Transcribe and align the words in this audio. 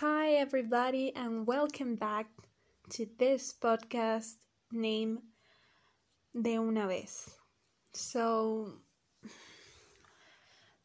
Hi, 0.00 0.34
everybody, 0.34 1.12
and 1.16 1.44
welcome 1.44 1.96
back 1.96 2.28
to 2.90 3.04
this 3.18 3.52
podcast 3.52 4.34
named 4.70 5.18
De 6.40 6.54
Una 6.54 6.86
Vez. 6.86 7.28
So, 7.92 8.74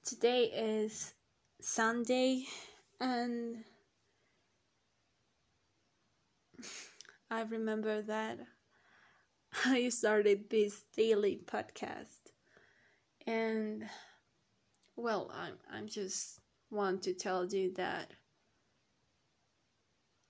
today 0.03 0.45
is 0.45 1.13
Sunday, 1.61 2.45
and 2.99 3.63
I 7.29 7.43
remember 7.43 8.01
that 8.01 8.39
I 9.65 9.89
started 9.89 10.49
this 10.49 10.85
daily 10.97 11.39
podcast, 11.45 12.33
and 13.27 13.83
well, 14.95 15.29
I'm 15.31 15.59
I'm 15.71 15.87
just 15.87 16.39
want 16.71 17.03
to 17.03 17.13
tell 17.13 17.45
you 17.45 17.71
that 17.75 18.13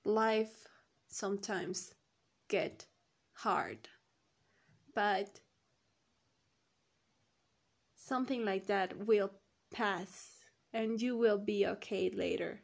life 0.05 0.67
sometimes 1.07 1.93
get 2.49 2.85
hard 3.33 3.89
but 4.95 5.39
something 7.95 8.45
like 8.45 8.67
that 8.67 9.05
will 9.07 9.31
pass 9.71 10.33
and 10.73 11.01
you 11.01 11.15
will 11.15 11.37
be 11.37 11.65
okay 11.65 12.09
later. 12.09 12.61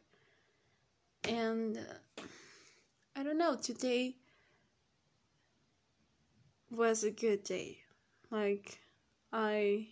And 1.24 1.78
uh, 1.78 2.22
i 3.16 3.22
don't 3.22 3.38
know 3.38 3.56
today 3.56 4.16
was 6.70 7.04
a 7.04 7.10
good 7.10 7.42
day. 7.42 7.78
Like 8.30 8.80
i 9.32 9.88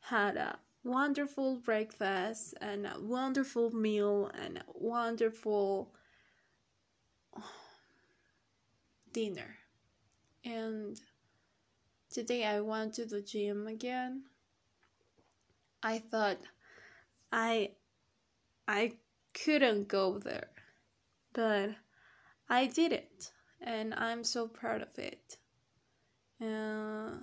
had 0.00 0.36
a 0.36 0.58
wonderful 0.84 1.56
breakfast 1.56 2.54
and 2.60 2.86
a 2.86 2.96
wonderful 3.00 3.70
meal 3.70 4.30
and 4.40 4.58
a 4.58 4.64
wonderful 4.74 5.92
dinner. 9.18 9.56
And 10.44 11.00
today 12.08 12.44
I 12.44 12.60
went 12.60 12.94
to 12.94 13.04
the 13.04 13.20
gym 13.20 13.66
again. 13.66 14.22
I 15.82 15.98
thought 15.98 16.38
I 17.32 17.72
I 18.68 18.92
couldn't 19.34 19.88
go 19.88 20.18
there. 20.20 20.50
But 21.32 21.70
I 22.48 22.66
did 22.66 22.92
it 22.92 23.32
and 23.60 23.92
I'm 23.94 24.22
so 24.22 24.46
proud 24.46 24.82
of 24.82 24.96
it. 24.98 25.38
Uh, 26.40 27.18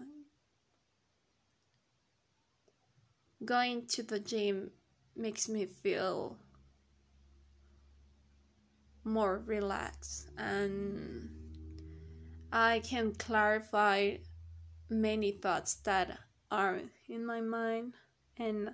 going 3.45 3.85
to 3.87 4.03
the 4.03 4.19
gym 4.19 4.71
makes 5.15 5.47
me 5.47 5.65
feel 5.65 6.37
more 9.05 9.41
relaxed 9.45 10.27
and 10.37 11.44
I 12.57 12.79
can 12.79 13.11
clarify 13.11 14.15
many 14.89 15.33
thoughts 15.33 15.73
that 15.83 16.17
are 16.49 16.79
in 17.09 17.25
my 17.25 17.41
mind 17.41 17.95
and 18.37 18.73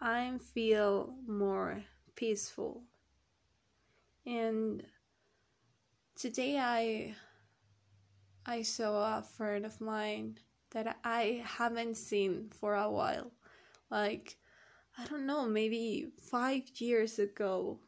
I 0.00 0.38
feel 0.54 1.14
more 1.26 1.82
peaceful. 2.14 2.84
And 4.24 4.82
today 6.16 6.58
I 6.58 7.16
I 8.46 8.62
saw 8.62 9.18
a 9.18 9.22
friend 9.22 9.66
of 9.66 9.78
mine 9.78 10.38
that 10.70 10.96
I 11.04 11.44
haven't 11.44 11.98
seen 11.98 12.48
for 12.50 12.76
a 12.76 12.90
while. 12.90 13.32
Like 13.90 14.38
I 14.96 15.04
don't 15.04 15.26
know, 15.26 15.44
maybe 15.46 16.12
5 16.30 16.80
years 16.80 17.18
ago 17.18 17.80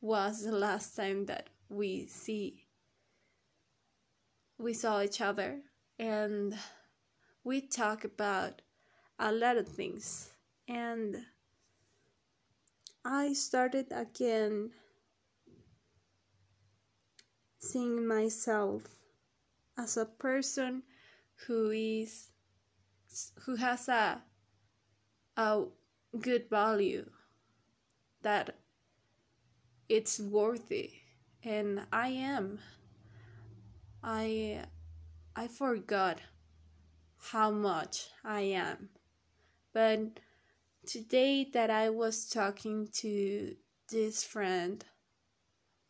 was 0.00 0.42
the 0.42 0.50
last 0.50 0.96
time 0.96 1.26
that 1.26 1.50
we 1.68 2.08
see 2.08 2.66
we 4.60 4.74
saw 4.74 5.00
each 5.00 5.22
other 5.22 5.60
and 5.98 6.54
we 7.44 7.62
talk 7.62 8.04
about 8.04 8.60
a 9.18 9.32
lot 9.32 9.56
of 9.56 9.66
things. 9.66 10.30
And 10.68 11.16
I 13.04 13.32
started 13.32 13.86
again 13.90 14.70
seeing 17.58 18.06
myself 18.06 18.82
as 19.78 19.96
a 19.96 20.04
person 20.04 20.82
who 21.46 21.70
is 21.70 22.28
who 23.40 23.56
has 23.56 23.88
a 23.88 24.22
a 25.36 25.64
good 26.20 26.50
value 26.50 27.08
that 28.22 28.56
it's 29.88 30.20
worthy 30.20 30.92
and 31.42 31.86
I 31.92 32.08
am 32.08 32.58
I 34.02 34.64
I 35.36 35.48
forgot 35.48 36.20
how 37.18 37.50
much 37.50 38.08
I 38.24 38.40
am. 38.40 38.88
But 39.72 40.20
today 40.86 41.44
that 41.52 41.70
I 41.70 41.90
was 41.90 42.28
talking 42.28 42.88
to 42.94 43.56
this 43.90 44.24
friend 44.24 44.84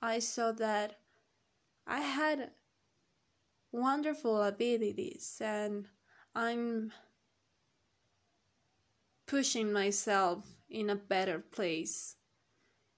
I 0.02 0.18
saw 0.18 0.52
that 0.52 0.98
I 1.86 2.00
had 2.00 2.52
wonderful 3.70 4.42
abilities 4.42 5.36
and 5.44 5.88
I'm 6.34 6.92
pushing 9.26 9.72
myself 9.72 10.46
in 10.70 10.88
a 10.88 10.96
better 10.96 11.38
place. 11.38 12.16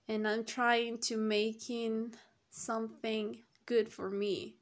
And 0.08 0.28
I'm 0.28 0.44
trying 0.44 0.98
to 0.98 1.16
making 1.16 2.14
something 2.50 3.38
good 3.66 3.88
for 3.88 4.10
me 4.10 4.56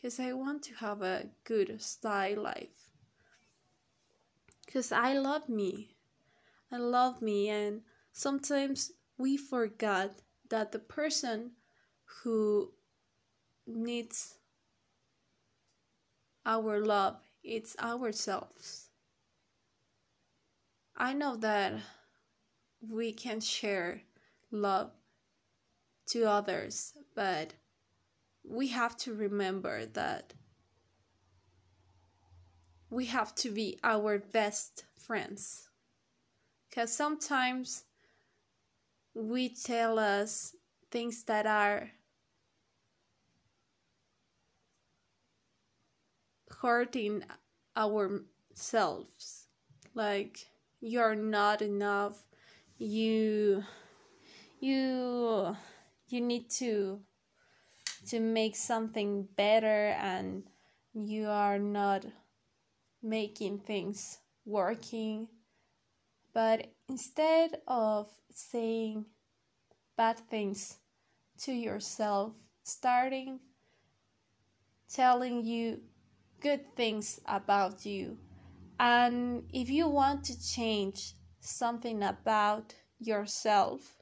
because 0.00 0.18
I 0.18 0.32
want 0.32 0.62
to 0.64 0.74
have 0.76 1.02
a 1.02 1.26
good 1.44 1.82
style 1.82 2.42
life. 2.42 2.90
Because 4.64 4.92
I 4.92 5.12
love 5.12 5.48
me. 5.48 5.96
I 6.72 6.78
love 6.78 7.20
me 7.20 7.48
and 7.48 7.82
sometimes 8.12 8.92
we 9.18 9.36
forget 9.36 10.22
that 10.48 10.72
the 10.72 10.78
person 10.78 11.52
who 12.22 12.72
needs 13.66 14.38
our 16.46 16.80
love 16.80 17.16
it's 17.42 17.76
ourselves. 17.78 18.88
I 20.96 21.12
know 21.12 21.36
that 21.36 21.74
we 22.86 23.12
can 23.12 23.40
share 23.40 24.02
love 24.50 24.90
to 26.08 26.24
others, 26.24 26.92
but 27.14 27.54
we 28.50 28.66
have 28.66 28.96
to 28.96 29.14
remember 29.14 29.86
that 29.86 30.34
we 32.90 33.06
have 33.06 33.32
to 33.36 33.52
be 33.52 33.78
our 33.84 34.18
best 34.18 34.84
friends. 34.98 35.68
Because 36.68 36.92
sometimes 36.92 37.84
we 39.14 39.48
tell 39.48 40.00
us 40.00 40.56
things 40.90 41.22
that 41.24 41.46
are 41.46 41.90
hurting 46.60 47.22
ourselves. 47.76 49.46
Like, 49.94 50.48
you're 50.80 51.14
not 51.14 51.62
enough, 51.62 52.24
you 52.78 53.62
you 54.58 55.56
you 56.08 56.20
need 56.20 56.50
to 56.50 57.00
to 58.08 58.20
make 58.20 58.56
something 58.56 59.28
better 59.36 59.88
and 59.98 60.44
you 60.94 61.28
are 61.28 61.58
not 61.58 62.06
making 63.02 63.58
things 63.58 64.18
working. 64.44 65.28
But 66.32 66.68
instead 66.88 67.60
of 67.66 68.08
saying 68.30 69.06
bad 69.96 70.18
things 70.30 70.78
to 71.42 71.52
yourself 71.52 72.32
starting 72.62 73.40
telling 74.92 75.44
you 75.44 75.80
good 76.40 76.74
things 76.74 77.20
about 77.26 77.86
you. 77.86 78.18
And 78.78 79.44
if 79.52 79.70
you 79.70 79.88
want 79.88 80.24
to 80.24 80.48
change 80.48 81.14
something 81.40 82.02
about 82.02 82.74
yourself 82.98 83.99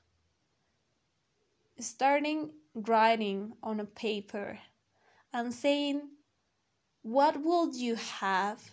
starting 1.80 2.50
writing 2.74 3.52
on 3.62 3.80
a 3.80 3.84
paper 3.84 4.58
and 5.32 5.52
saying, 5.52 6.02
What 7.02 7.42
would 7.42 7.74
you 7.74 7.94
have 7.94 8.70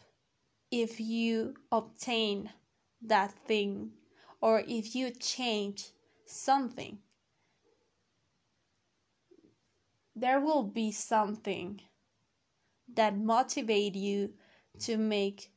if 0.72 1.00
you 1.00 1.56
obtain 1.72 2.52
that 3.02 3.32
thing 3.48 3.92
or 4.42 4.64
if 4.68 4.96
you 4.96 5.12
change 5.12 5.92
something? 6.26 7.00
There 10.16 10.40
will 10.40 10.64
be 10.64 10.92
something 10.92 11.82
that 12.94 13.18
motivate 13.18 13.96
you 13.96 14.34
to 14.80 14.98
make 14.98 15.52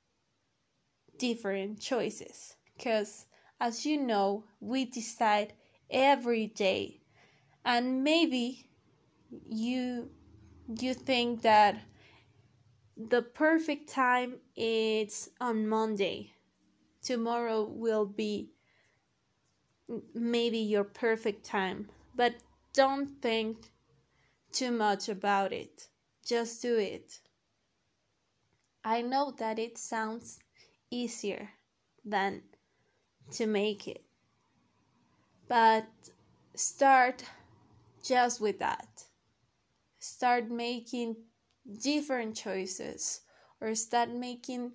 different 1.19 1.81
choices 1.81 2.57
because 2.77 3.27
as 3.61 3.85
you 3.85 3.97
know 4.01 4.45
we 4.61 4.85
decide 4.85 5.53
every 5.91 6.47
day. 6.47 7.01
And 7.69 8.03
maybe 8.03 8.71
you 9.47 10.09
you 10.81 10.95
think 10.95 11.43
that 11.43 11.77
the 12.97 13.21
perfect 13.21 13.91
time 13.91 14.41
is 14.57 15.29
on 15.39 15.69
Monday. 15.69 16.33
Tomorrow 17.03 17.65
will 17.65 18.07
be 18.07 18.53
maybe 20.15 20.57
your 20.57 20.85
perfect 20.85 21.45
time, 21.45 21.91
but 22.17 22.37
don't 22.73 23.21
think 23.21 23.71
too 24.51 24.71
much 24.71 25.11
about 25.11 25.53
it. 25.53 25.89
Just 26.25 26.63
do 26.63 26.79
it. 26.79 27.21
I 28.83 29.03
know 29.03 29.31
that 29.33 29.59
it 29.59 29.77
sounds 29.77 30.39
easier 30.91 31.51
than 32.03 32.45
to 33.33 33.47
make 33.47 33.87
it, 33.87 34.05
but 35.47 35.87
start 36.55 37.25
just 38.09 38.41
with 38.41 38.59
that. 38.59 39.05
Start 39.99 40.51
making 40.51 41.17
different 41.83 42.35
choices 42.35 43.21
or 43.61 43.75
start 43.75 44.09
making 44.09 44.73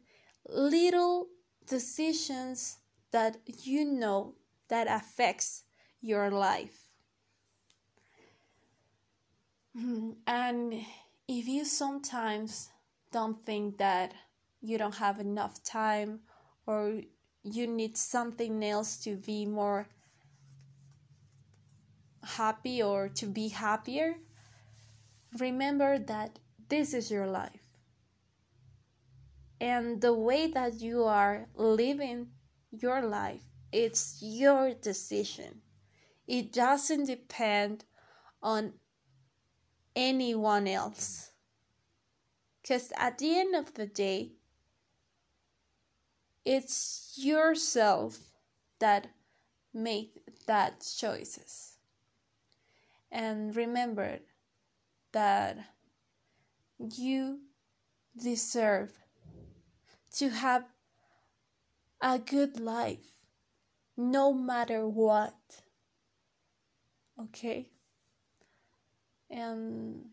little 0.47 1.27
decisions 1.67 2.77
that 3.11 3.37
you 3.63 3.85
know 3.85 4.35
that 4.67 4.87
affects 4.87 5.63
your 6.01 6.29
life 6.29 6.89
and 10.27 10.73
if 11.27 11.47
you 11.47 11.65
sometimes 11.65 12.69
don't 13.11 13.45
think 13.45 13.77
that 13.77 14.13
you 14.61 14.77
don't 14.77 14.95
have 14.95 15.19
enough 15.19 15.63
time 15.63 16.19
or 16.67 17.01
you 17.43 17.67
need 17.67 17.97
something 17.97 18.63
else 18.63 18.97
to 18.97 19.15
be 19.15 19.45
more 19.45 19.87
happy 22.23 22.81
or 22.81 23.09
to 23.09 23.25
be 23.25 23.49
happier, 23.49 24.15
remember 25.39 25.97
that 25.97 26.39
this 26.69 26.93
is 26.93 27.11
your 27.11 27.27
life. 27.27 27.61
And 29.59 30.01
the 30.01 30.13
way 30.13 30.47
that 30.47 30.81
you 30.81 31.03
are 31.03 31.47
living 31.55 32.27
your 32.71 33.01
life, 33.01 33.43
it's 33.71 34.19
your 34.21 34.73
decision. 34.73 35.61
It 36.27 36.51
doesn't 36.51 37.05
depend 37.05 37.85
on 38.41 38.73
anyone 39.95 40.67
else. 40.67 41.31
Because 42.61 42.91
at 42.97 43.17
the 43.17 43.37
end 43.37 43.55
of 43.55 43.73
the 43.73 43.85
day, 43.87 44.33
it's 46.45 47.13
yourself 47.15 48.17
that 48.79 49.07
make 49.73 50.21
that 50.45 50.85
choices. 50.97 51.72
And 53.13 53.55
remember 53.55 54.17
that 55.11 55.57
you 56.79 57.41
deserve 58.19 58.91
to 60.15 60.29
have 60.29 60.65
a 62.01 62.17
good 62.17 62.59
life 62.59 63.05
no 63.95 64.33
matter 64.33 64.87
what. 64.87 65.35
Okay? 67.21 67.69
And 69.29 70.05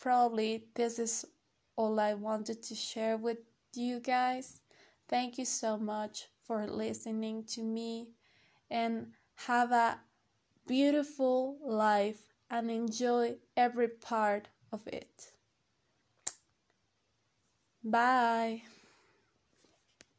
probably 0.00 0.64
this 0.74 0.98
is 0.98 1.26
all 1.76 2.00
I 2.00 2.14
wanted 2.14 2.62
to 2.62 2.74
share 2.74 3.18
with 3.18 3.38
you 3.74 4.00
guys. 4.00 4.60
Thank 5.06 5.36
you 5.36 5.44
so 5.44 5.76
much 5.76 6.28
for 6.46 6.66
listening 6.66 7.44
to 7.48 7.62
me 7.62 8.08
and 8.70 9.08
have 9.34 9.70
a 9.70 9.98
beautiful 10.66 11.58
life 11.62 12.26
and 12.50 12.70
enjoy 12.70 13.38
every 13.56 13.88
part 13.88 14.48
of 14.72 14.86
it. 14.88 15.32
Bye. 17.84 18.62